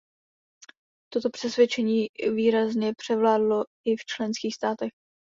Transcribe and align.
Toto 1.13 1.29
přesvědčení 1.29 2.05
výrazně 2.35 2.93
převládlo 2.97 3.65
i 3.87 3.95
v 3.95 4.05
členských 4.05 4.55
státech. 4.55 4.91